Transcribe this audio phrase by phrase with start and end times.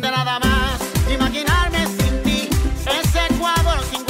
[0.00, 2.48] de nada más imaginarme sin ti.
[2.84, 3.20] Ese
[3.90, 4.04] sin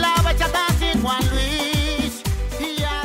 [0.00, 2.22] la bachata sin Juan Luis.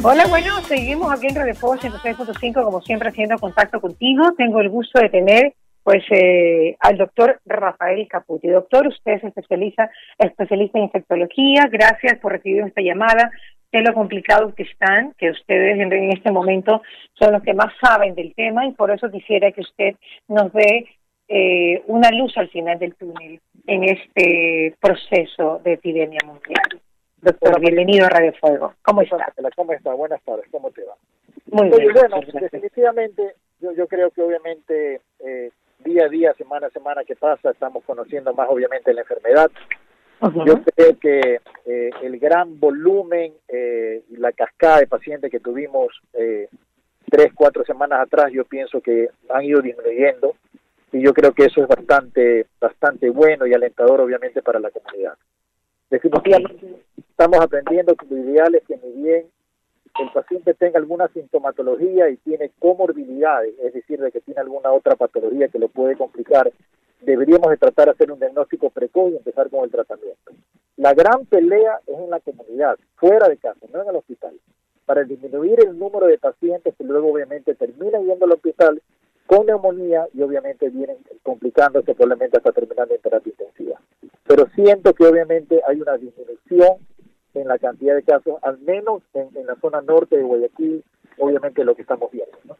[0.03, 4.31] Hola, bueno, seguimos aquí en Radio Fuego 106.5, como siempre, haciendo contacto contigo.
[4.37, 5.53] Tengo el gusto de tener,
[5.83, 8.47] pues, eh, al doctor Rafael Caputi.
[8.47, 11.67] Doctor, usted se especializa, especialista en infectología.
[11.69, 13.31] Gracias por recibir esta llamada.
[13.71, 16.81] Sé lo complicado que están, que ustedes en, en este momento
[17.13, 19.95] son los que más saben del tema y por eso quisiera que usted
[20.27, 20.85] nos dé
[21.27, 26.81] eh, una luz al final del túnel en este proceso de epidemia mundial.
[27.21, 28.73] Doctor, bienvenido a Radio Fuego.
[28.81, 29.33] ¿Cómo está?
[29.55, 29.93] ¿Cómo está?
[29.93, 30.95] Buenas tardes, ¿cómo te va?
[31.51, 31.93] Muy Oye, bien.
[31.93, 32.51] bueno, gracias.
[32.51, 37.51] definitivamente yo, yo creo que obviamente eh, día a día, semana a semana que pasa,
[37.51, 39.49] estamos conociendo más obviamente la enfermedad.
[40.45, 46.01] Yo creo que eh, el gran volumen eh, y la cascada de pacientes que tuvimos
[46.13, 46.47] eh,
[47.09, 50.35] tres, cuatro semanas atrás, yo pienso que han ido disminuyendo
[50.93, 55.15] y yo creo que eso es bastante, bastante bueno y alentador obviamente para la comunidad.
[55.89, 59.25] Definitivamente estamos aprendiendo que lo ideal es que ni bien
[59.99, 64.95] el paciente tenga alguna sintomatología y tiene comorbilidades, es decir, de que tiene alguna otra
[64.95, 66.51] patología que lo puede complicar,
[67.01, 70.31] deberíamos de tratar de hacer un diagnóstico precoz y empezar con el tratamiento.
[70.77, 74.33] La gran pelea es en la comunidad, fuera de casa, no en el hospital,
[74.85, 78.81] para disminuir el número de pacientes que luego obviamente terminan yendo al hospital
[79.25, 83.79] con neumonía y obviamente vienen complicándose probablemente hasta terminando en terapia intensiva.
[84.27, 86.77] Pero siento que obviamente hay una disminución
[87.33, 90.83] en la cantidad de casos, al menos en, en la zona norte de Guayaquil,
[91.17, 92.37] obviamente lo que estamos viendo.
[92.45, 92.57] ¿no?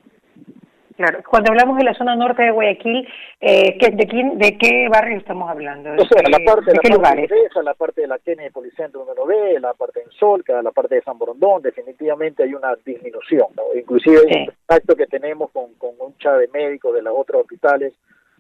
[1.04, 3.06] Claro, cuando hablamos de la zona norte de Guayaquil,
[3.42, 5.90] eh, ¿qué- de, quién, ¿de qué barrio estamos hablando?
[5.92, 7.30] O sea, ¿De, la parte de de la qué parte lugares?
[7.30, 10.72] de la parte de la Kennedy Policentro donde uno ve, la parte en Solca, la
[10.72, 13.64] parte de San Borondón, definitivamente hay una disminución, ¿no?
[13.78, 14.28] Inclusive Sí.
[14.30, 17.92] el contacto que tenemos con, con mucha de médicos de los otros hospitales,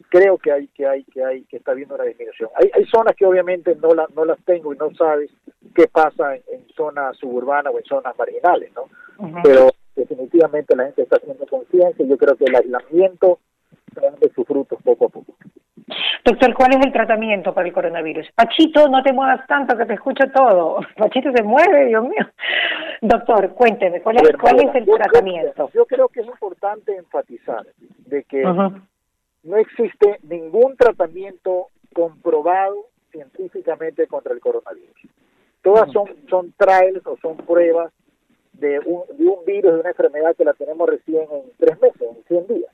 [0.07, 2.49] creo que hay, que hay, que hay, que está habiendo una disminución.
[2.55, 5.29] Hay, hay zonas que obviamente no la, no las tengo y no sabes
[5.75, 8.83] qué pasa en, en zonas suburbanas o en zonas marginales, ¿no?
[9.17, 9.37] Ujú.
[9.43, 13.39] Pero definitivamente la gente está haciendo conciencia y yo creo que el aislamiento
[13.87, 15.35] está dando sus frutos poco a poco.
[16.25, 18.27] Doctor, ¿cuál es el tratamiento para el coronavirus?
[18.33, 20.79] Pachito, no te muevas tanto que te escucho todo.
[20.97, 22.25] Pachito se mueve, Dios mío.
[23.01, 25.69] Doctor, cuénteme, ¿cuál es, cuál es el Yo creo- tratamiento?
[25.73, 27.65] Yo creo que es importante enfatizar
[28.07, 34.95] de que no existe ningún tratamiento comprobado científicamente contra el coronavirus.
[35.61, 37.91] Todas son, son trials o son pruebas
[38.63, 42.01] de un, de un virus, de una enfermedad que la tenemos recién en tres meses,
[42.01, 42.71] en 100 días.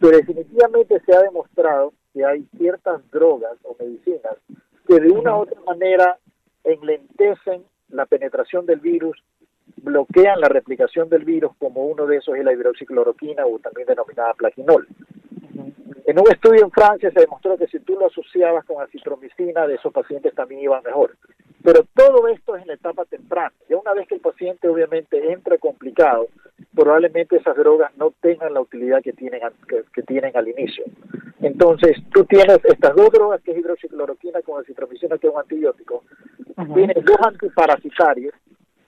[0.00, 4.34] Pero definitivamente se ha demostrado que hay ciertas drogas o medicinas
[4.86, 6.18] que de una u otra manera
[6.64, 9.16] enlentecen la penetración del virus,
[9.76, 14.34] bloquean la replicación del virus, como uno de esos es la hidroxicloroquina o también denominada
[14.34, 14.88] plaquinol.
[16.04, 19.76] En un estudio en Francia se demostró que si tú lo asociabas con acitromicina, de
[19.76, 21.16] esos pacientes también iban mejor.
[21.64, 23.52] Pero todo esto es en la etapa temprana.
[23.68, 26.26] Ya una vez que el paciente obviamente entra complicado,
[26.74, 30.84] probablemente esas drogas no tengan la utilidad que tienen, al- que, que tienen al inicio.
[31.40, 36.02] Entonces, tú tienes estas dos drogas, que es hidroxicloroquina con acitromicina, que es un antibiótico.
[36.56, 36.74] Ujú.
[36.74, 38.34] Tienes dos antiparasitarios.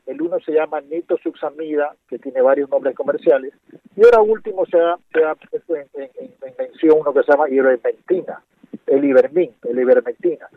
[0.06, 3.52] El uno se llama nitosuxamida, que tiene varios nombres comerciales.
[3.96, 7.22] Y ahora último se ha, se ha puesto en, en- en- en mención uno que
[7.22, 8.42] se llama ivermectina,
[8.86, 10.48] el ivermin, el ivermectina.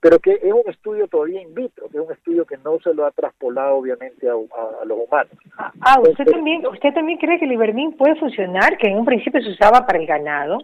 [0.00, 2.94] Pero que es un estudio todavía in vitro, que es un estudio que no se
[2.94, 5.32] lo ha traspolado obviamente a, a- a los humanos.
[5.80, 8.76] Ah, ¿usted también, ¿usted también cree que el Ibermin puede funcionar?
[8.78, 10.58] Que en un principio se usaba para el ganado.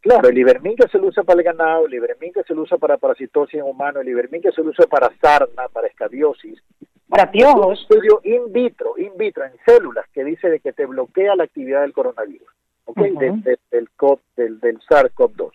[0.00, 2.62] Claro, el ivermin que se lo usa para el ganado, el ivermin que se lo
[2.62, 6.62] usa para parasitosis en humano, el ivermin que se lo usa para sarna, para escabiosis,
[7.08, 7.80] Para un piojos.
[7.82, 11.80] estudio in vitro, in vitro, en células, que dice de que te bloquea la actividad
[11.80, 12.46] del coronavirus.
[12.94, 13.88] De- de- del,
[14.36, 15.50] del, del SARS-CoV-2.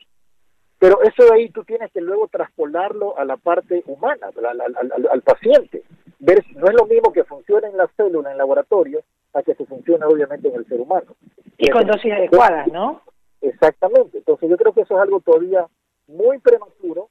[0.80, 4.62] Pero eso de ahí tú tienes que luego traspolarlo a la parte humana, al, al-
[4.76, 5.84] al- al paciente.
[6.20, 9.02] Ver, si- no es lo mismo que funcione en la célula, en laboratorio,
[9.34, 11.16] a que se funcione obviamente en el ser humano.
[11.58, 13.02] Y con dosis adecuadas, ¿no?
[13.42, 14.20] Exactamente.
[14.20, 15.66] Entonces yo creo que eso es algo todavía
[16.08, 17.10] muy prematuro,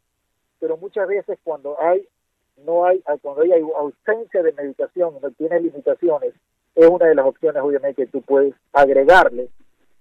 [0.60, 2.06] pero muchas veces cuando hay
[2.64, 6.32] no hay cuando hay ausencia de medicación no tiene limitaciones,
[6.74, 9.48] es una de las opciones obviamente que tú puedes agregarle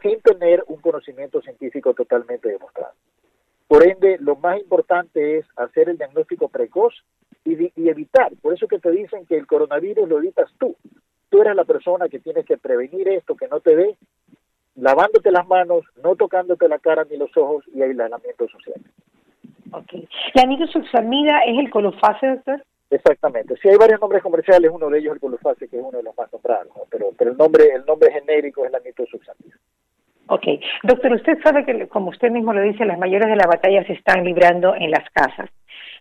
[0.01, 2.93] sin tener un conocimiento científico totalmente demostrado.
[3.67, 6.93] Por ende, lo más importante es hacer el diagnóstico precoz
[7.43, 8.31] y, evitar.
[8.41, 10.75] Por eso que te dicen que el coronavirus lo evitas tú.
[11.29, 13.97] Tú eres la persona que tienes que prevenir esto, que no te dé,
[14.75, 18.81] lavándote las manos, no tocándote la cara ni los ojos y aislamiento social.
[19.71, 20.07] Ok.
[20.33, 22.63] ¿La nitosuxamida es el colofase, doctor?
[22.91, 23.55] Exactamente.
[23.57, 26.03] Si hay varios nombres comerciales, uno de ellos es el colofase, que es uno de
[26.03, 26.83] los más nombrados, ¿no?
[26.89, 29.57] pero, pero el nombre el nombre genérico es la nitosuxamida.
[30.27, 30.43] Ok.
[30.83, 33.93] Doctor, usted sabe que, como usted mismo lo dice, las mayores de las batallas se
[33.93, 35.49] están librando en las casas.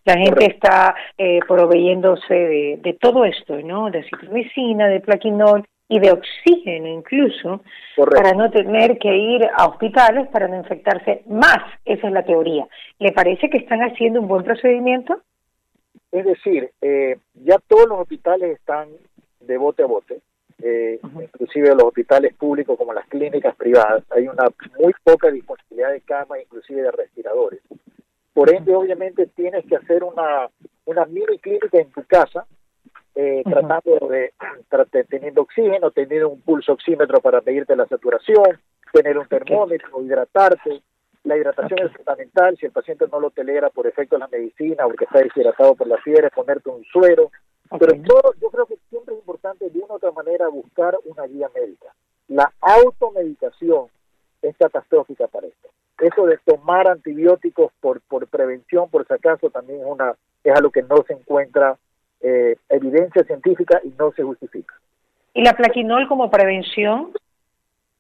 [0.05, 3.91] La gente está eh, proveyéndose de, de, todo esto, ¿no?
[3.91, 7.63] De citromicina, de plaquinol y de oxígeno incluso,
[7.97, 11.59] para no tener que ir a hospitales para no infectarse más.
[11.85, 12.67] Esa es la teoría.
[12.99, 15.21] ¿Le parece que están haciendo un buen procedimiento?
[16.11, 18.89] Es decir, eh, ya todos los hospitales están
[19.41, 20.21] de bote a bote,
[20.63, 24.05] eh, inclusive los hospitales públicos como las clínicas privadas.
[24.11, 24.49] Hay una
[24.79, 27.61] muy poca disponibilidad de camas, inclusive de respiradores.
[28.33, 30.49] Por ende, obviamente, tienes que hacer una,
[30.87, 32.47] una mini clínica en tu casa,
[33.15, 34.33] eh, tratando de,
[35.09, 38.59] teniendo oxígeno, teniendo un pulso oxímetro para medirte la saturación,
[38.93, 40.83] tener un termómetro, hidratarte.
[41.23, 42.57] La hidratación es fundamental.
[42.59, 45.75] Si el paciente no lo tolera por efecto de la medicina o que está deshidratado
[45.75, 47.31] por la fiebre, ponerte un suero.
[47.71, 51.25] Pero todo, yo creo que siempre es importante de una u otra manera buscar una
[51.25, 51.95] guía médica.
[52.29, 53.87] La automedicación
[54.43, 55.69] es catastrófica para esto
[55.99, 60.71] eso de tomar antibióticos por, por prevención, por si acaso, también es, una, es algo
[60.71, 61.77] que no se encuentra
[62.21, 64.75] eh, evidencia científica y no se justifica.
[65.35, 67.13] ¿Y la plaquinol como prevención?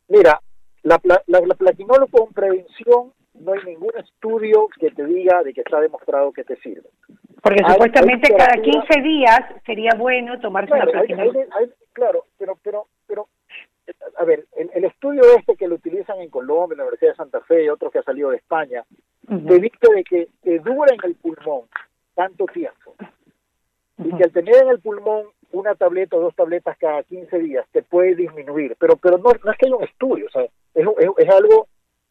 [0.08, 0.40] Mira,
[0.82, 5.80] la, la, plaquinol como prevención no hay ningún estudio que te diga de que está
[5.80, 6.88] demostrado que te sirve.
[7.44, 11.46] Porque supuestamente cada 15 días sería bueno tomarse la plaquinol.
[11.92, 13.28] claro, pero, pero, pero
[14.16, 17.40] a ver, el, estudio este que lo utilizan en Colombia, en la Universidad de Santa
[17.42, 18.82] Fe y otro que ha salido de España,
[19.28, 21.64] te dice de que te dura en el pulmón
[22.14, 22.94] tanto tiempo.
[23.98, 27.66] Y que al tener en el pulmón una tableta o dos tabletas cada 15 días
[27.72, 30.86] te puede disminuir, pero pero no, no es que haya un estudio, o sea, es,
[31.18, 31.68] es, algo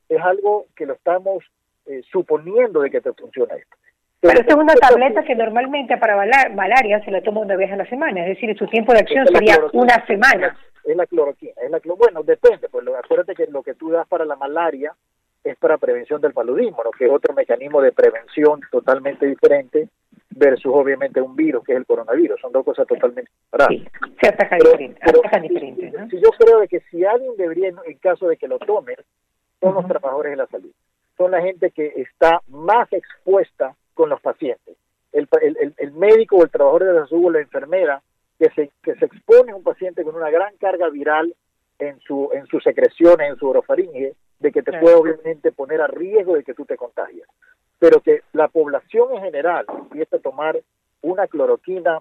[0.10, 1.44] es algo que lo estamos
[1.88, 3.76] eh, suponiendo de que te funciona esto.
[4.24, 6.16] Pero esta es una tableta que normalmente para
[6.50, 9.28] malaria se la toma una vez a la semana, es decir, su tiempo de acción
[9.28, 11.54] sería una semana es la cloroquina.
[11.62, 14.94] Es la bueno, depende, pues acuérdate que lo que tú das para la malaria
[15.44, 16.92] es para prevención del paludismo, ¿no?
[16.92, 19.90] que es otro mecanismo de prevención totalmente diferente
[20.30, 22.40] versus obviamente un virus que es el coronavirus.
[22.40, 23.76] Son dos cosas totalmente separadas.
[23.76, 23.88] Sí,
[24.22, 26.10] se atacan diferente, ¿no?
[26.10, 28.96] si, yo creo de que si alguien debería, en caso de que lo tomen,
[29.60, 30.72] son los trabajadores de la salud.
[31.18, 34.76] Son la gente que está más expuesta con los pacientes.
[35.12, 38.02] El, el, el médico o el trabajador de la salud o la enfermera
[38.40, 41.34] que se, que se expone a un paciente con una gran carga viral
[41.80, 45.88] en su en sus secreciones, en su orofaringe, de que te puede obviamente poner a
[45.88, 47.26] riesgo de que tú te contagies.
[47.80, 50.60] Pero que la población en general empiece a tomar
[51.02, 52.00] una cloroquina,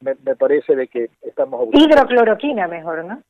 [0.00, 1.68] me, me, parece de que estamos...
[1.72, 3.22] Hidrocloroquina mejor, ¿no?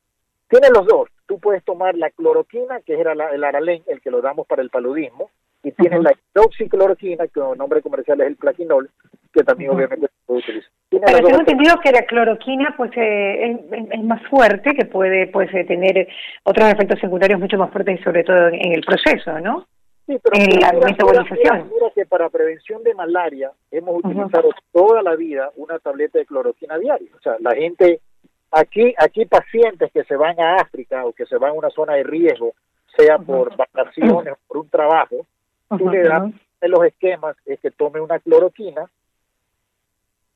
[0.49, 1.09] Tiene los dos.
[1.27, 4.69] Tú puedes tomar la cloroquina, que era el aralén, el que lo damos para el
[4.69, 5.29] paludismo,
[5.63, 8.89] y tienes la hidroxicloroquina, que el nombre comercial es el plaquinol,
[9.31, 10.71] que también obviamente se puede utilizar.
[10.89, 13.57] Pero tengo entendido que la cloroquina pues eh,
[13.91, 16.07] es, más fuerte, que puede pues eh, tener
[16.43, 19.67] otros efectos secundarios mucho más fuertes y sobre todo en, el proceso, ¿no?
[20.07, 21.69] Sí, pero en la metabolización.
[21.73, 26.77] Mira, que para prevención de malaria hemos utilizado toda la vida una tableta de cloroquina
[26.77, 27.09] diaria.
[27.17, 28.01] O sea, la gente,
[28.51, 31.93] aquí aquí pacientes que se van a África o que se van a una zona
[31.93, 32.53] de riesgo,
[32.97, 35.25] sea por vacaciones o por un trabajo,
[35.77, 36.31] tú le das
[36.61, 38.89] en los esquemas es que tome una cloroquina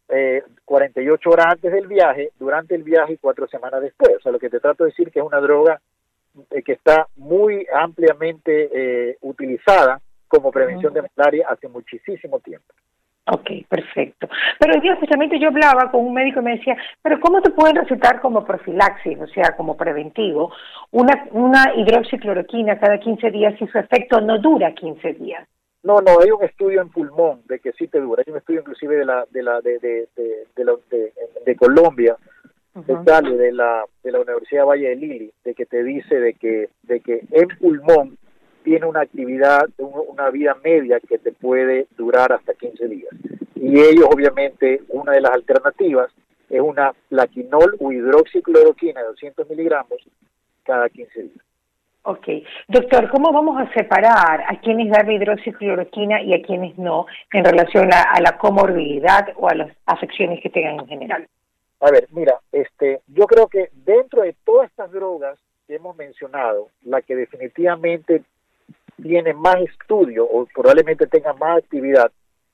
[0.10, 4.16] eh, 48 horas antes del viaje, durante el viaje y cuatro semanas después.
[4.18, 5.82] O sea, lo que te trato de decir que es una droga
[6.52, 12.74] eh, que está muy ampliamente eh, utilizada como prevención de malaria hace muchísimo tiempo.
[13.28, 14.30] Ok, perfecto.
[14.60, 17.76] Pero yo justamente yo hablaba con un médico y me decía, pero ¿cómo te pueden
[17.76, 20.54] recetar como profilaxis, o sea, como preventivo,
[20.92, 25.48] una, una hidroxicloroquina cada 15 días si su efecto no dura 15 días?
[25.82, 28.24] No, no, hay un estudio en pulmón de que sí te dura.
[28.26, 31.14] Hay un estudio inclusive de la de la de de de,
[31.46, 32.18] de, Colombia,
[32.74, 37.02] de la de la Universidad Valle de Lili, de que te dice de que de
[37.02, 38.18] que en pulmón
[38.66, 43.12] tiene una actividad, una vida media que te puede durar hasta 15 días.
[43.56, 46.12] Y ellos obviamente una de las alternativas
[46.50, 50.00] es una plaquinol o hidroxicloroquina de 200 miligramos
[50.64, 51.46] cada 15 días.
[52.04, 52.28] Ok.
[52.68, 57.90] Doctor, ¿cómo vamos a separar a quienes darle hidroxicloroquina y a quienes no en relación
[57.94, 61.28] a, la comorbilidad o a las afecciones que tengan en general?
[61.82, 66.70] A ver, mira, este, yo creo que dentro de todas estas drogas que hemos mencionado,
[66.84, 68.24] la que definitivamente
[69.02, 72.12] tiene más estudio o probablemente tenga más actividad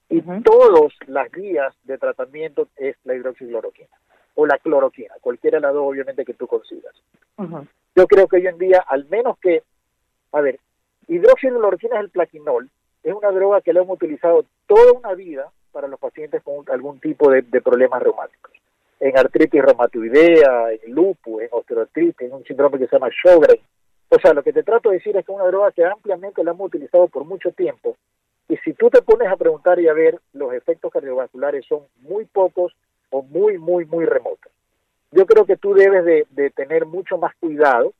[0.10, 3.96] y todas las guías de tratamiento es la hidroxicloroquina
[4.36, 6.94] o la cloroquina, cualquiera de las dos obviamente que tú consigas.
[7.96, 9.64] Yo creo que hoy en día, al menos que,
[10.32, 10.60] a ver,
[11.08, 12.70] hidroxicloroquina es el plaquinol,
[13.04, 17.00] es una droga que la hemos utilizado toda una vida para los pacientes con algún
[17.00, 18.52] tipo de, problemas reumáticos.
[19.00, 23.60] En artritis reumatoidea, en lupus, en osteoartritis, en un síndrome que se llama Sjogren,
[24.14, 26.44] O sea, lo que te trato de decir es que es una droga que ampliamente
[26.44, 27.96] la hemos utilizado por mucho tiempo
[28.52, 32.26] y si tú te pones a preguntar y a ver, los efectos cardiovasculares son muy
[32.26, 32.76] pocos
[33.10, 34.52] o muy, muy, muy remotos.
[35.12, 37.94] Yo creo que tú debes de, tener mucho más cuidado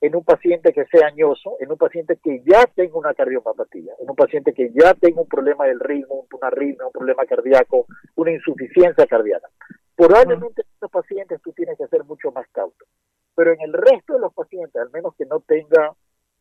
[0.00, 4.08] en un paciente que sea añoso, en un paciente que ya tenga una cardiopatía, en
[4.08, 9.48] un paciente que ya tenga un problema del ritmo, un problema cardíaco, una insuficiencia cardíaca.
[9.96, 12.84] Probablemente en estos pacientes tú tienes que ser mucho más cauto,
[13.40, 15.94] pero en el resto de los pacientes, al menos que no tenga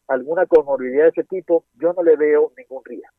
[0.09, 3.15] alguna comorbilidad de ese tipo, yo no le veo ningún riesgo.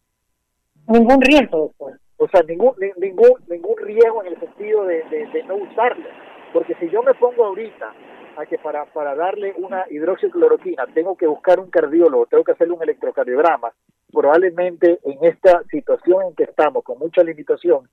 [0.86, 1.98] Ningún riesgo, doctor.
[2.18, 6.04] O sea, ningún, ningún, ningún riesgo en el sentido de, de, de no usarlo.
[6.52, 7.94] Porque si yo me pongo ahorita
[8.36, 12.74] a que para, para darle una hidroxicloroquina tengo que buscar un cardiólogo, tengo que hacerle
[12.74, 13.72] un electrocardiograma,
[14.12, 17.88] probablemente en esta situación en que estamos, con mucha limitación,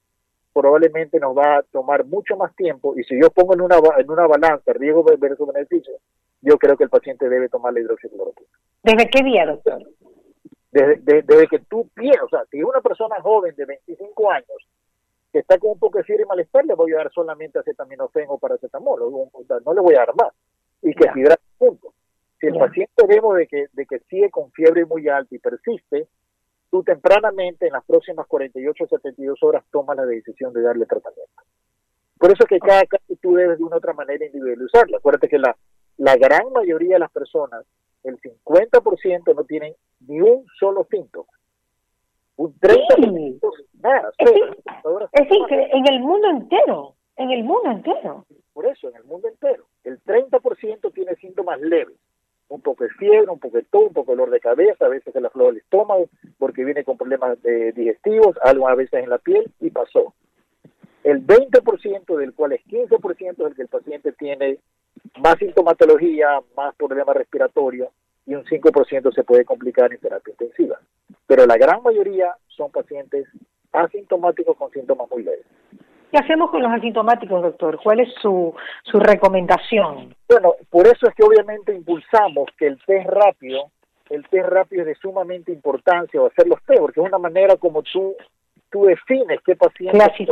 [0.62, 4.10] probablemente nos va a tomar mucho más tiempo y si yo pongo en una, en
[4.10, 5.94] una balanza riesgo versus beneficio,
[6.42, 8.50] yo creo que el paciente debe tomar la hidroxicloroquina.
[8.82, 9.84] ¿Desde qué día, doctor?
[10.72, 14.68] Desde, desde, desde que tú piensas, o sea, si una persona joven de 25 años
[15.32, 18.26] que está con un poco de fiebre y malestar, le voy a dar solamente acetaminofén
[18.28, 20.34] o paracetamol, no le voy a dar más.
[20.82, 21.94] Y que se hidrate punto.
[22.40, 22.66] Si el yeah.
[22.66, 26.08] paciente vemos de que, de que sigue con fiebre muy alta y persiste,
[26.70, 31.44] tú tempranamente en las próximas 48 o 72 horas tomas la decisión de darle tratamiento.
[32.18, 34.98] Por eso es que cada caso tú debes de una u otra manera individualizarlo.
[34.98, 35.56] Acuérdate que la,
[35.98, 37.66] la gran mayoría de las personas,
[38.04, 39.74] el 50% no tienen
[40.08, 41.30] ni un solo síntoma.
[42.38, 43.66] Un 30% sí.
[43.82, 44.12] nada.
[44.18, 48.26] Es, es decir, que en el mundo entero, en el mundo entero.
[48.54, 49.66] Por eso, en el mundo entero.
[49.84, 51.98] El 30% tiene síntomas leves.
[52.50, 54.90] Un poco de fiebre, un poco de tos, un poco de dolor de cabeza, a
[54.90, 59.04] veces en la flor del estómago, porque viene con problemas eh, digestivos, algo a veces
[59.04, 60.14] en la piel, y pasó.
[61.04, 64.60] El 20%, del cual es 15%, del que el paciente tiene
[65.20, 67.90] más sintomatología, más problemas respiratorios,
[68.26, 70.80] y un 5% se puede complicar en terapia intensiva.
[71.26, 73.28] Pero la gran mayoría son pacientes
[73.72, 75.46] asintomáticos con síntomas muy leves.
[76.12, 77.80] ¿Qué hacemos con los asintomáticos, doctor?
[77.84, 80.16] ¿Cuál es su, su recomendación?
[80.28, 83.72] Bueno, por eso es que obviamente impulsamos que el test rápido,
[84.10, 87.56] el test rápido es de sumamente importancia, o hacer los test, porque es una manera
[87.56, 88.16] como tú,
[88.70, 90.28] tú defines qué paciente es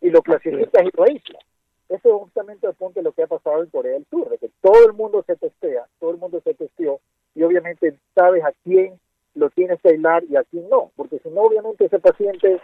[0.00, 1.42] y lo clasificas y lo aíslas.
[1.88, 4.38] Eso es justamente el punto de lo que ha pasado en Corea del Sur, de
[4.38, 7.00] que todo el mundo se testea, todo el mundo se testeó,
[7.34, 8.98] y obviamente sabes a quién
[9.34, 12.60] lo tienes que aislar y a quién no, porque si no, obviamente ese paciente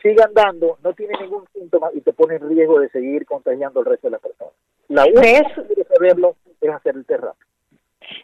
[0.00, 3.86] sigue andando, no tiene ningún síntoma y te pone en riesgo de seguir contagiando al
[3.86, 4.54] resto de las personas.
[4.88, 7.46] La única manera de saberlo es hacer el test rápido.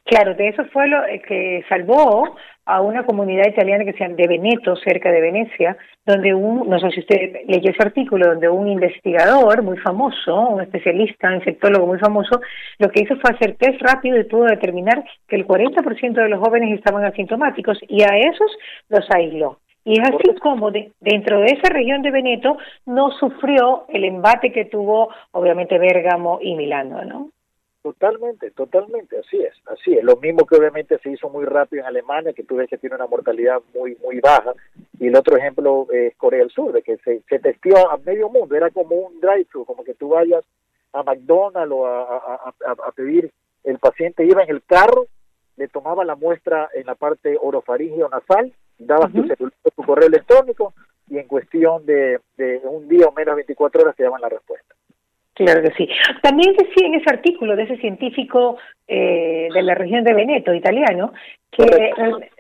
[0.05, 4.29] Claro, de eso fue lo que salvó a una comunidad italiana que se llama de
[4.29, 5.77] Veneto, cerca de Venecia,
[6.07, 10.61] donde un, no sé si usted leyó ese artículo, donde un investigador muy famoso, un
[10.61, 12.41] especialista, infectólogo muy famoso,
[12.79, 16.41] lo que hizo fue hacer test rápido y pudo determinar que el 40% de los
[16.41, 18.57] jóvenes estaban asintomáticos y a esos
[18.89, 19.59] los aisló.
[19.85, 24.53] Y es así como de, dentro de esa región de Veneto no sufrió el embate
[24.53, 27.31] que tuvo obviamente Bérgamo y Milano, ¿no?
[27.83, 30.05] Totalmente, totalmente, así es, así es.
[30.05, 32.95] Lo mismo que obviamente se hizo muy rápido en Alemania, que tú ves que tiene
[32.95, 34.53] una mortalidad muy muy baja,
[35.01, 38.29] y el otro ejemplo es Corea del Sur, de que se, se testió a medio
[38.29, 40.45] mundo, era como un drive-thru, como que tú vayas
[40.93, 43.33] a McDonald's o a, a, a, a, pedir,
[43.65, 45.07] el paciente iba en el carro,
[45.57, 49.23] le tomaba la muestra en la parte orofaringeo nasal, dabas uh -huh.
[49.23, 50.75] tu celular, tu correo electrónico,
[51.09, 54.75] y en cuestión de, de un día o menos 24 horas te daban la respuesta.
[55.35, 55.89] Claro que sí.
[56.23, 61.13] También decía en ese artículo de ese científico eh, de la región de Veneto, italiano,
[61.51, 61.65] que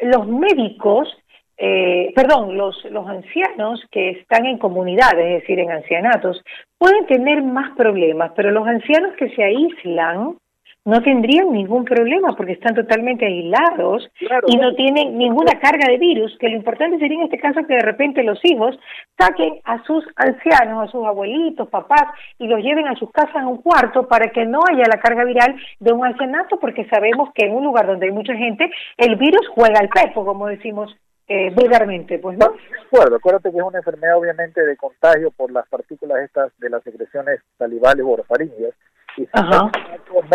[0.02, 1.08] los médicos,
[1.56, 6.42] eh, perdón, los, los ancianos que están en comunidades, es decir, en ancianatos,
[6.78, 10.36] pueden tener más problemas, pero los ancianos que se aíslan,
[10.84, 15.98] no tendrían ningún problema porque están totalmente aislados claro, y no tienen ninguna carga de
[15.98, 18.78] virus, que lo importante sería en este caso que de repente los hijos
[19.16, 22.04] saquen a sus ancianos, a sus abuelitos, papás,
[22.38, 25.24] y los lleven a sus casas a un cuarto para que no haya la carga
[25.24, 29.16] viral de un ancianato, porque sabemos que en un lugar donde hay mucha gente, el
[29.16, 30.94] virus juega al pepo, como decimos
[31.28, 32.48] eh, vulgarmente, pues no.
[32.50, 36.68] De acuerdo, acuérdate que es una enfermedad obviamente de contagio por las partículas estas de
[36.68, 38.74] las secreciones salivales o orofaringeas,
[39.16, 39.70] y si no,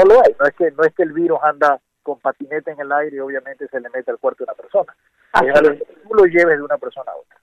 [0.06, 2.92] lo hay, no es que no es que el virus anda con patinete en el
[2.92, 4.96] aire y obviamente se le mete al cuerpo de una persona.
[5.34, 7.38] Que tú lo lleves de una persona a otra.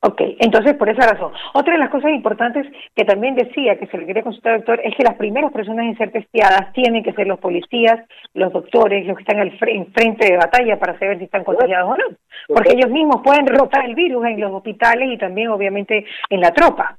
[0.00, 1.32] Ok, entonces por esa razón.
[1.54, 2.64] Otra de las cosas importantes
[2.94, 5.98] que también decía, que se le quería consultar, doctor, es que las primeras personas en
[5.98, 7.98] ser testeadas tienen que ser los policías,
[8.32, 11.42] los doctores, los que están al fre en frente de batalla para saber si están
[11.42, 12.16] contagiados o no.
[12.46, 16.52] Porque ellos mismos pueden rotar el virus en los hospitales y también obviamente en la
[16.52, 16.96] tropa.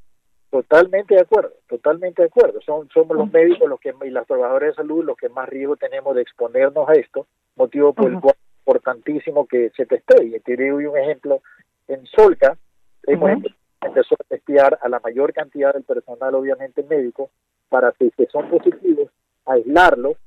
[0.50, 2.60] Totalmente de acuerdo, totalmente de acuerdo.
[2.62, 5.76] Son, somos los médicos los que, y las trabajadoras de salud los que más riesgo
[5.78, 10.26] tenemos de exponernos a esto, motivo por el cual es importantísimo que se teste.
[10.26, 11.42] Y te doy un ejemplo,
[11.88, 12.58] en Solca
[13.04, 17.30] hemos empezado a testear a la mayor cantidad del personal, obviamente médico,
[17.70, 19.10] para que, que son positivos,
[19.46, 20.18] aislarlos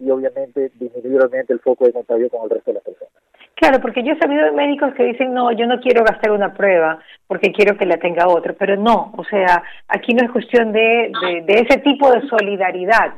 [0.00, 3.12] y obviamente disminuir obviamente el foco de contagio con el resto de las personas.
[3.54, 6.54] Claro, porque yo he sabido de médicos que dicen, no, yo no quiero gastar una
[6.54, 10.72] prueba porque quiero que la tenga otro, pero no, o sea, aquí no es cuestión
[10.72, 11.12] de,
[11.44, 13.14] de, ese tipo de solidaridad,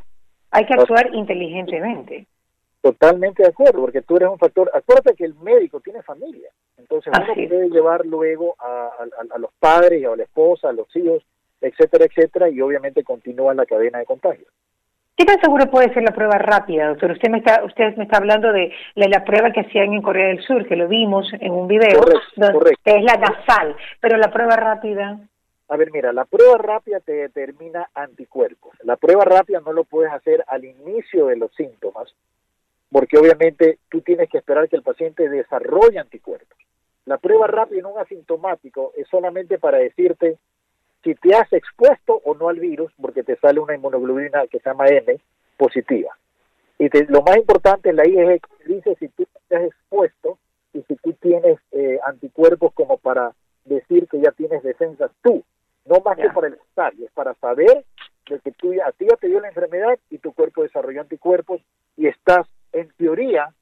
[0.50, 2.26] hay que actuar inteligentemente.
[2.80, 7.12] Totalmente de acuerdo, porque tú eres un factor, acuérdate que el médico tiene familia, entonces
[7.16, 11.22] uno puede llevar luego a, a, a, los padres, a la esposa, a los hijos,
[11.60, 14.46] etcétera, etcétera, y obviamente continúa la cadena de contagio.
[15.16, 17.12] ¿Qué tan seguro puede ser la prueba rápida, doctor?
[17.12, 20.42] Usted me está, usted me está hablando de la, prueba que hacían en Corea del
[20.42, 22.00] Sur, que lo vimos en un video,
[22.82, 25.20] que es la nasal, pero la prueba rápida.
[25.68, 28.72] A ver, mira, la prueba rápida te determina anticuerpos.
[28.84, 32.14] La prueba rápida no lo puedes hacer al inicio de los síntomas,
[32.90, 36.58] porque obviamente tú tienes que esperar que el paciente desarrolle anticuerpos.
[37.04, 40.38] La prueba rápida en un asintomático es solamente para decirte
[41.02, 44.70] si te has expuesto o no al virus, porque te sale una inmunoglobulina que se
[44.70, 45.18] llama M
[45.56, 46.10] positiva.
[46.78, 50.38] Y lo más importante en la IgG dice si tú te has expuesto
[50.72, 53.32] y si tú tienes eh, anticuerpos como para
[53.64, 55.44] decir que ya tienes defensas tú,
[55.84, 57.84] no más que para el estar, es para saber
[58.28, 61.60] de que tú, a ti ya te dio la enfermedad y tu cuerpo desarrolló anticuerpos
[61.96, 63.52] y estás en teoría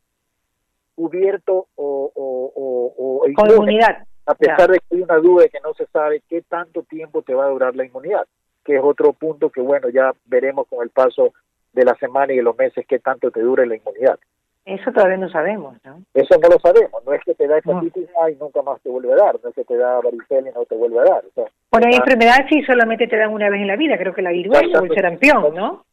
[0.94, 2.52] cubierto o, o,
[2.96, 6.22] o, con inmunidad a pesar de que hay una duda de que no se sabe
[6.28, 8.26] qué tanto tiempo te va a durar la inmunidad,
[8.64, 11.32] que es otro punto que, bueno, ya veremos con el paso
[11.72, 14.18] de la semana y de los meses qué tanto te dure la inmunidad.
[14.66, 16.02] Eso todavía no sabemos, ¿no?
[16.12, 18.90] Eso no lo sabemos, no es que te da hepatitis A y nunca más te
[18.90, 21.24] vuelve a dar, no es que te da varicela y no te vuelve a dar.
[21.34, 24.22] O bueno, hay enfermedades sí solamente te dan una vez en la vida, creo que
[24.22, 25.84] la viruela o el sarampión, ¿no?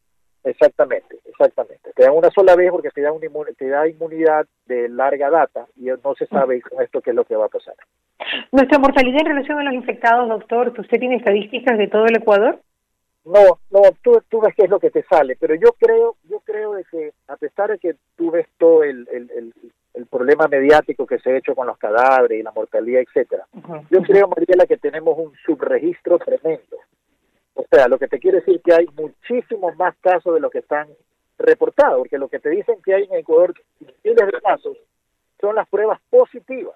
[0.47, 1.91] Exactamente, exactamente.
[1.93, 3.27] Te dan una sola vez porque te da, una
[3.57, 7.25] te da inmunidad de larga data y no se sabe con esto qué es lo
[7.25, 7.75] que va a pasar.
[8.51, 12.59] ¿Nuestra mortalidad en relación a los infectados, doctor, usted tiene estadísticas de todo el Ecuador?
[13.25, 16.39] No, no, tú, tú ves qué es lo que te sale, pero yo creo, yo
[16.45, 19.53] creo de que a pesar de que tú ves todo el, el,
[19.93, 23.45] el, problema mediático que se ha hecho con los cadáveres y la mortalidad, etcétera,
[23.89, 26.77] yo creo, Mariela, que tenemos un subregistro tremendo.
[27.57, 30.59] O sea, lo que te quiere decir que hay muchísimos más casos de los que
[30.59, 30.87] están
[31.37, 34.77] reportados, porque lo que te dicen que hay en Ecuador miles de casos
[35.39, 36.75] son las pruebas positivas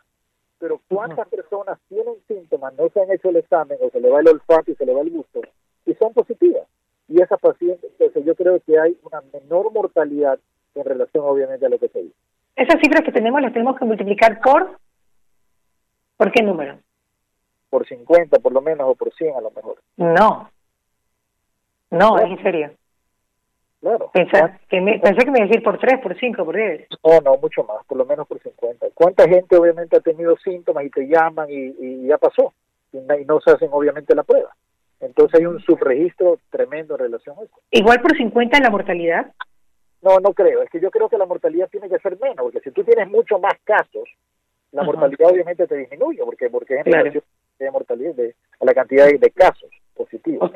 [0.61, 4.19] pero ¿cuántas personas tienen síntomas, no se han hecho el examen o se le va
[4.19, 5.41] el olfato y se le va el gusto
[5.87, 6.67] y son positivas?
[7.07, 10.39] Y esas pacientes, entonces yo creo que hay una menor mortalidad
[10.75, 12.15] en relación obviamente a lo que se dice.
[12.55, 14.77] Esas cifras que tenemos las tenemos que multiplicar por,
[16.15, 16.77] ¿por qué número?
[17.71, 19.77] Por 50 por lo menos o por 100 a lo mejor.
[19.97, 20.50] No,
[21.91, 22.71] no, es en serio.
[23.81, 24.11] Claro.
[24.13, 26.87] Pensé que, me, pensé que me iba a decir por 3, por 5, por 10.
[27.03, 28.87] No, no, mucho más, por lo menos por 50.
[28.93, 32.53] ¿Cuánta gente obviamente ha tenido síntomas y te llaman y, y ya pasó?
[32.93, 34.55] Y, no se hacen obviamente la prueba.
[34.99, 37.59] Entonces hay un subregistro tremendo en relación a eso.
[37.71, 39.31] ¿Igual por 50 la mortalidad?
[40.03, 40.61] No, no creo.
[40.61, 43.09] Es que yo creo que la mortalidad tiene que ser menos, porque si tú tienes
[43.09, 44.07] mucho más casos,
[44.71, 47.23] la mortalidad obviamente te disminuye, porque, porque es en relación
[47.57, 49.69] de mortalidad de, a la cantidad de casos
[50.03, 50.51] positivos.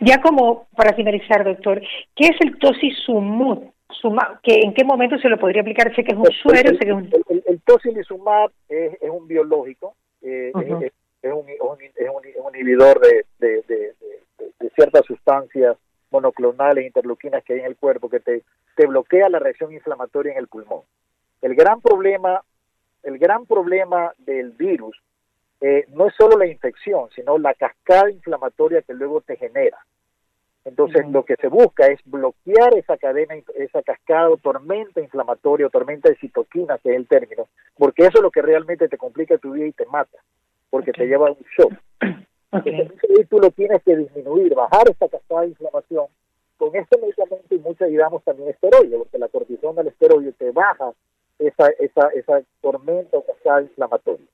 [0.00, 1.80] Ya como para finalizar, doctor,
[2.14, 3.72] ¿qué es el tosizumab?
[4.42, 5.94] que ¿En qué momento se lo podría aplicar?
[5.94, 6.70] Sé que es un suero.
[6.70, 7.10] El, sé que es un...
[7.28, 13.24] el, el, tocilizumab es, es, un biológico, eh, es, es, un, es, un, inhibidor de,
[13.38, 13.94] de, de,
[14.38, 15.76] de, ciertas sustancias
[16.10, 18.42] monoclonales, interleuquinas que hay en el cuerpo, que te,
[18.76, 20.82] te bloquea la reacción inflamatoria en el pulmón.
[21.42, 22.42] El gran problema,
[23.02, 24.96] el gran problema del virus
[25.60, 29.78] eh, no es solo la infección, sino la cascada inflamatoria que luego te genera.
[30.64, 35.70] Entonces, lo que se busca es bloquear esa cadena, esa cascada o tormenta inflamatoria o
[35.70, 39.38] tormenta de citoquina, que es el término, porque eso es lo que realmente te complica
[39.38, 40.18] tu vida y te mata,
[40.68, 41.72] porque te lleva a un shock.
[42.52, 46.06] Entonces, tú lo tienes que disminuir, bajar esa cascada de inflamación
[46.58, 50.92] con este medicamento y muchas digamos también esteroide, porque la cortisona del esteroide te baja
[51.38, 54.26] esa, esa, esa tormenta o cascada inflamatoria.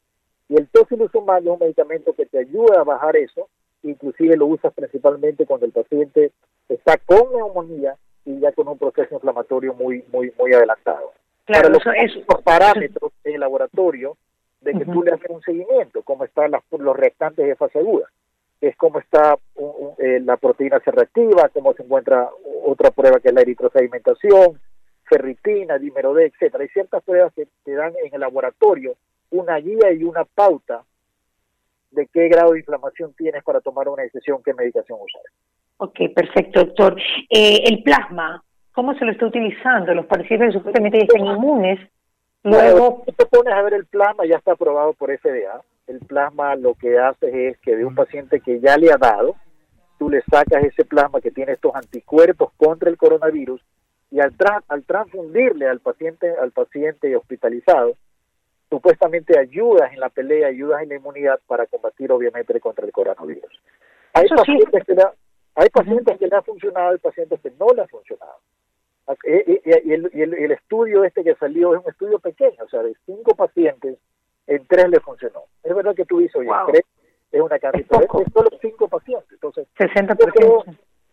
[0.48, 3.48] Y el tocilizumab es un medicamento que te ayuda a bajar eso,
[3.82, 6.32] inclusive lo usas principalmente cuando el paciente
[6.68, 11.12] está con neumonía y ya con un proceso inflamatorio muy muy muy adelantado.
[11.44, 14.16] Claro, Para los, parámetros en el laboratorio
[14.62, 18.08] de que tú le haces un seguimiento, cómo están las, los restantes de fase aguda,
[18.62, 19.36] es cómo está
[19.98, 22.30] eh, la proteína C reactiva, cómo se encuentra
[22.64, 24.58] otra prueba que es la eritrosedimentación,
[25.04, 26.62] ferritina, dímero D, etcétera.
[26.62, 28.94] Hay ciertas pruebas que te dan en el laboratorio
[29.34, 30.84] una guía y una pauta
[31.90, 35.22] de qué grado de inflamación tienes para tomar una decisión qué medicación usar.
[35.78, 36.96] Ok, perfecto, doctor.
[37.28, 38.42] Eh, el plasma,
[38.72, 39.94] ¿cómo se lo está utilizando?
[39.94, 41.80] Los pacientes supuestamente están inmunes.
[42.42, 43.04] Luego...
[43.16, 45.62] Te pones a ver el plasma, ya está aprobado por FDA.
[45.86, 49.36] El plasma lo que hace es que de un paciente que ya le ha dado,
[49.98, 53.60] tú le sacas ese plasma que tiene estos anticuerpos contra el coronavirus
[54.10, 54.32] y al,
[54.68, 57.96] al transfundirle al paciente, al paciente hospitalizado,
[58.74, 63.62] supuestamente ayudas en la pelea, ayudas en la inmunidad para combatir obviamente contra el coronavirus.
[64.14, 65.02] Hay pacientes, que le,
[65.54, 68.34] hay pacientes que le ha funcionado y pacientes que no le ha funcionado.
[69.26, 72.82] Eh, y, el, y, el, estudio este que salió es un estudio pequeño, o sea,
[72.82, 73.96] de cinco pacientes,
[74.48, 75.44] en tres le funcionó.
[75.62, 76.82] Es verdad que tú dices, oye, tres
[77.30, 79.30] es una cantidad, es, solo cinco pacientes.
[79.30, 80.18] Entonces, 60%.
[80.18, 80.64] Yo creo,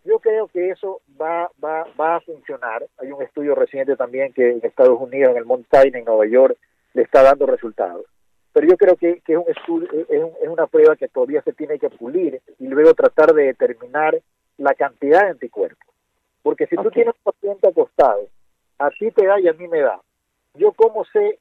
[0.03, 2.87] yo creo que eso va, va, va a funcionar.
[2.97, 6.25] Hay un estudio reciente también que en Estados Unidos, en el Mount Sinai, en Nueva
[6.25, 6.57] York,
[6.93, 8.05] le está dando resultados.
[8.53, 11.53] Pero yo creo que, que es, un estudio, es, es, una prueba que todavía se
[11.53, 14.19] tiene que pulir y luego tratar de determinar
[14.57, 15.87] la cantidad de anticuerpos.
[16.43, 18.27] Porque si tú tienes un paciente acostado,
[18.79, 20.01] a ti te da y a mí me da,
[20.55, 21.39] yo cómo sé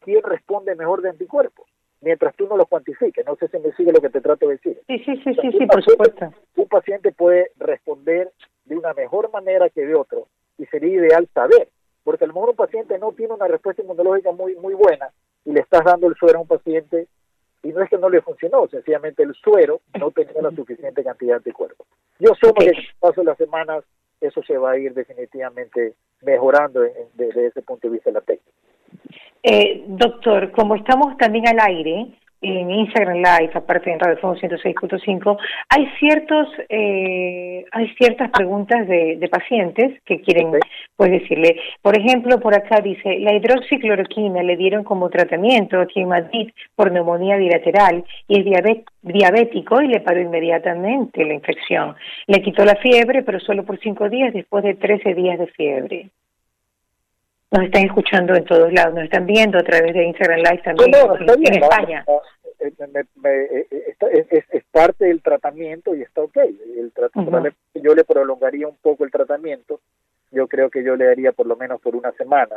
[0.00, 1.66] quién responde mejor de anticuerpos,
[2.00, 3.24] mientras tú no lo cuantifiques.
[3.24, 4.80] No sé si me sigue lo que te trato de decir.
[4.86, 6.32] Sí, sí, sí, sí, sí, por supuesto.
[6.56, 8.32] Un paciente puede responder
[8.64, 10.26] de una mejor manera que de otro
[10.58, 11.68] y sería ideal saber
[12.04, 15.10] porque a lo mejor un paciente no tiene una respuesta inmunológica muy, muy buena
[15.44, 17.06] y le estás dando el suero a un paciente
[17.62, 21.32] y no es que no le funcionó, sencillamente el suero no tenía la suficiente cantidad
[21.32, 21.86] de anticuerpos.
[22.18, 23.84] Yo sé que en el paso de las semanas
[24.20, 26.80] eso se va a ir definitivamente mejorando
[27.14, 28.50] desde ese punto de vista de la técnica.
[29.42, 35.38] Eh, doctor, como estamos también al aire, en Instagram Live, aparte en Radio Fondo 106.5,
[35.68, 40.50] hay ciertos, eh, hay ciertas preguntas de, de pacientes que quieren,
[40.96, 46.08] pues decirle, por ejemplo, por acá dice, la hidroxicloroquina le dieron como tratamiento aquí en
[46.08, 51.94] Madrid por neumonía bilateral y es diabético y le paró inmediatamente la infección.
[52.26, 56.10] Le quitó la fiebre, pero solo por cinco días después de 13 días de fiebre
[57.50, 60.94] nos están escuchando en todos lados, nos están viendo a través de Instagram Live también
[60.94, 62.04] en, España.
[62.60, 66.36] es, parte del tratamiento y está ok.
[66.36, 66.92] El
[67.74, 69.80] Yo le prolongaría un poco el tratamiento.
[70.30, 72.56] Yo creo que yo le daría por lo menos por una semana.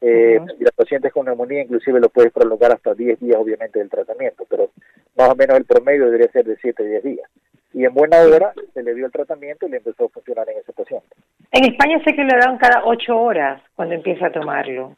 [0.00, 3.90] Eh, Y los pacientes con neumonía inclusive lo puedes prolongar hasta 10 días, obviamente, del
[3.90, 4.70] tratamiento, pero
[5.16, 7.30] más o menos el promedio debería ser de 7 a 10 días
[7.74, 10.58] y en buena hora se le dio el tratamiento y le empezó a funcionar en
[10.58, 11.06] ese paciente.
[11.52, 14.96] En España sé que le dan cada ocho horas cuando empieza a tomarlo.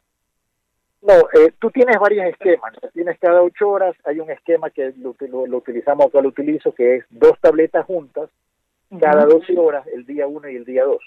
[1.01, 2.73] No, eh, tú tienes varios esquemas.
[2.93, 5.15] Tienes cada ocho horas, hay un esquema que lo,
[5.47, 8.29] lo, utilizamos, que lo utilizo, que es dos tabletas juntas,
[8.99, 10.97] cada 12 horas, el día 1 y el día 2.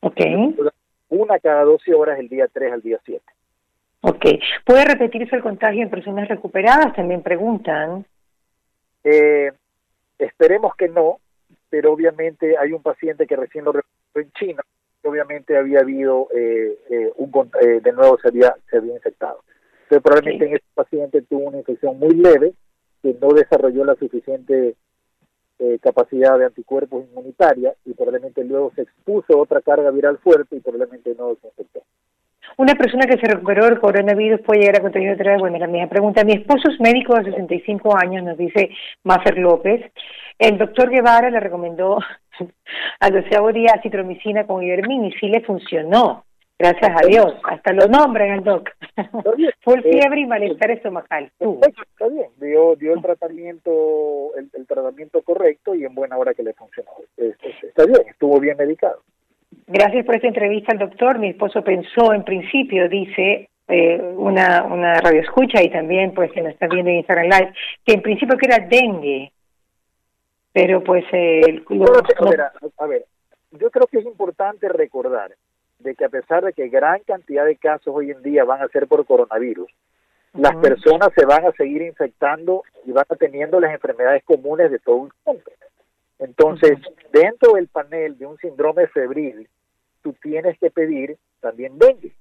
[0.00, 0.20] Ok.
[1.10, 3.22] Una cada 12 horas, el día 3 al día 7.
[4.00, 4.24] Ok.
[4.64, 6.94] ¿Puede repetirse el contagio en personas recuperadas?
[6.94, 8.04] También preguntan.
[9.04, 9.52] Eh,
[10.22, 11.18] Esperemos que no,
[11.68, 14.62] pero obviamente hay un paciente que recién lo recuperó en China,
[15.04, 19.42] obviamente había habido eh, eh, un eh, de nuevo se había se había infectado.
[19.84, 22.54] Entonces probablemente en ese paciente tuvo una infección muy leve
[23.02, 24.76] que no desarrolló la suficiente
[25.80, 30.60] capacidad de anticuerpos inmunitaria y probablemente luego se expuso a otra carga viral fuerte y
[30.60, 31.84] probablemente no se infectó.
[32.56, 35.40] Una persona que se recuperó del coronavirus puede llegar a contagiar otra vez.
[35.40, 36.24] Bueno, la misma pregunta.
[36.24, 38.70] Mi esposo es médico de 65 años, nos dice
[39.04, 39.92] Maffer López.
[40.38, 41.98] El doctor Guevara le recomendó
[43.00, 46.24] al doceavo día citromicina con ivermín y sí le funcionó.
[46.58, 47.34] Gracias a Dios.
[47.42, 48.70] Hasta lo nombran al doc.
[49.64, 51.32] Full eh, fiebre y malestar estomacal.
[51.40, 52.28] Está bien.
[52.36, 56.90] Dio, dio el tratamiento el, tratamiento correcto y en buena hora que le funcionó.
[57.16, 58.02] Está bien.
[58.08, 59.02] Estuvo bien medicado.
[59.66, 61.18] Gracias por esta entrevista al doctor.
[61.18, 66.42] Mi esposo pensó en principio, dice, eh, una, una radio escucha y también pues que
[66.42, 69.32] nos está viendo en Instagram Live, que en principio que era dengue.
[70.52, 71.04] Pero pues...
[71.12, 71.62] Eh,
[72.78, 73.06] a, ver,
[73.52, 75.32] yo creo que es importante recordar
[75.78, 78.68] de que a pesar de que gran cantidad de casos hoy en día van a
[78.68, 79.70] ser por coronavirus,
[80.34, 84.78] las personas se van a seguir infectando y van a teniendo las enfermedades comunes de
[84.78, 85.42] todo el mundo.
[86.22, 86.78] Entonces,
[87.12, 89.48] dentro del panel de un síndrome febril,
[90.02, 92.12] tú tienes que pedir también dengue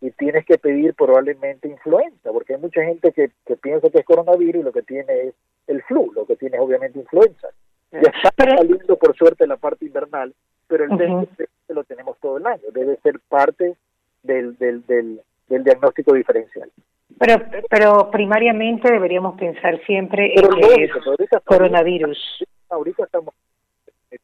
[0.00, 4.06] y tienes que pedir probablemente influenza, porque hay mucha gente que, que piensa que es
[4.06, 5.34] coronavirus y lo que tiene es
[5.66, 7.48] el flu, lo que tiene es obviamente influenza.
[7.92, 10.32] Ya está saliendo por suerte la parte invernal,
[10.66, 11.28] pero el dengue
[11.68, 13.76] lo tenemos todo el año, debe ser parte
[14.22, 16.70] del, del, del, del diagnóstico diferencial.
[17.18, 20.92] Pero, pero primariamente deberíamos pensar siempre en que es
[21.44, 22.44] coronavirus.
[22.70, 23.34] Ahorita estamos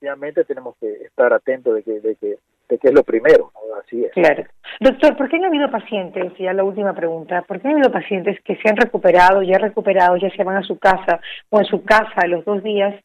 [0.06, 2.38] definitivamente tenemos que estar atentos de que, de que
[2.68, 4.10] de que es lo primero, así es.
[4.10, 4.44] Claro.
[4.80, 7.76] Doctor, ¿por qué no ha habido pacientes, ya la última pregunta, ¿por qué no ha
[7.76, 11.60] habido pacientes que se han recuperado, ya recuperado, ya se van a su casa o
[11.60, 13.00] en su casa a los dos días,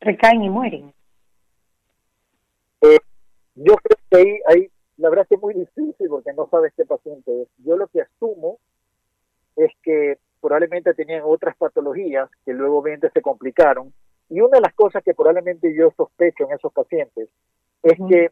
[0.00, 0.92] recaen y mueren?
[2.82, 2.98] Eh,
[3.56, 4.68] yo creo que ahí, ahí,
[4.98, 7.48] la verdad es que es muy difícil porque no sabes qué paciente es.
[7.66, 8.58] Yo lo que asumo
[9.56, 13.92] es que probablemente tenían otras patologías que luego obviamente se complicaron.
[14.34, 17.28] Y una de las cosas que probablemente yo sospecho en esos pacientes
[17.84, 18.28] es que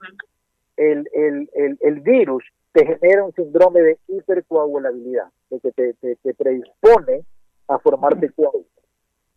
[0.76, 6.34] el, el, el, el virus te genera un síndrome de hipercoagulabilidad, de que te, te,
[6.34, 7.22] predispone
[7.68, 8.66] a formarte coágulos.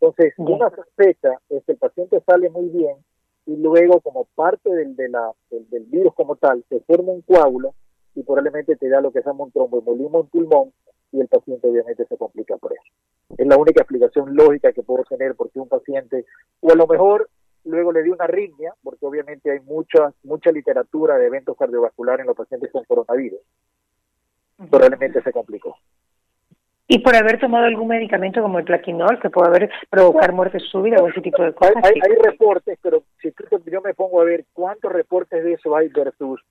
[0.02, 2.96] Entonces, una sospecha es que el paciente sale muy bien
[3.46, 7.76] y luego, como parte del, de la, del, virus como tal, se forma un coágulo
[8.16, 10.74] y probablemente te da lo que se llama un tromboembolismo en pulmón
[11.16, 12.84] y el paciente obviamente se complica por eso.
[13.38, 16.26] Es la única explicación lógica que puedo tener porque un paciente,
[16.62, 17.30] o a lo mejor
[17.64, 22.28] luego le dio una arritmia, porque obviamente hay mucha, mucha literatura de eventos cardiovasculares en
[22.28, 23.40] los pacientes con coronavirus.
[24.70, 25.76] Probablemente se complicó.
[26.88, 31.02] ¿Y por haber tomado algún medicamento como el plaquinol que puede haber provocar muerte súbita
[31.02, 31.76] o ese tipo de cosas?
[31.84, 33.34] Hay, hay, reportes, pero si
[33.72, 36.42] yo me pongo a ver cuántos reportes de eso hay versus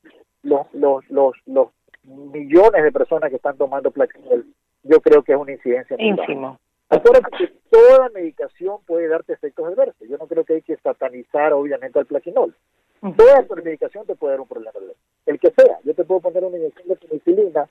[0.42, 1.68] los, los, los, los
[2.04, 4.46] millones de personas que están tomando plaquinol,
[4.82, 5.96] yo creo que es una incidencia.
[5.98, 6.58] Ínfimo.
[6.90, 10.06] Acuérdate que toda medicación puede darte efectos adversos.
[10.08, 12.54] Yo no creo que hay que satanizar, obviamente, al plaquinol.
[13.16, 14.72] Toda medicación te puede dar un problema.
[15.26, 15.78] El que sea.
[15.84, 17.68] Yo te puedo poner una inyección de penicilina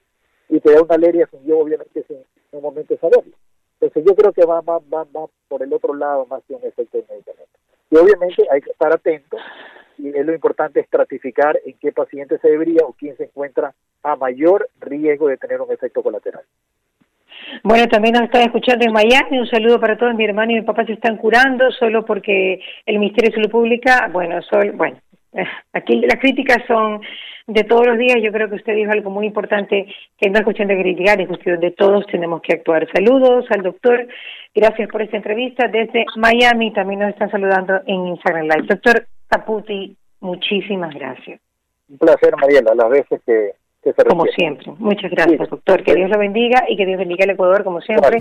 [0.50, 3.36] y te da una alergia sin yo, obviamente, sin en un momento saberlo.
[3.80, 6.64] Entonces, yo creo que va, va, va, va por el otro lado más que un
[6.64, 7.60] efecto de medicamento.
[7.90, 9.38] Y obviamente hay que estar atento
[9.98, 14.16] y es lo importante estratificar en qué paciente se debería o quién se encuentra a
[14.16, 16.44] mayor riesgo de tener un efecto colateral.
[17.64, 19.40] Bueno, también nos están escuchando en Miami.
[19.40, 20.16] Un saludo para todos.
[20.16, 24.10] Mi hermano y mi papá se están curando solo porque el Ministerio de Salud Pública,
[24.12, 24.98] bueno, sol, bueno,
[25.74, 27.02] aquí las críticas son
[27.48, 28.18] de todos los días.
[28.22, 31.28] Yo creo que usted dijo algo muy importante, que no es cuestión de criticar, es
[31.28, 32.88] cuestión de todos tenemos que actuar.
[32.94, 34.08] Saludos al doctor.
[34.56, 35.68] Gracias por esta entrevista.
[35.68, 38.68] Desde Miami también nos están saludando en Instagram Live.
[38.68, 41.42] Doctor Caputi, muchísimas gracias.
[41.90, 43.52] Un placer, Mariela, las veces que
[44.08, 44.72] como siempre.
[44.78, 45.84] Muchas gracias, doctor.
[45.84, 48.20] Que Dios lo bendiga y que Dios bendiga el Ecuador, como siempre.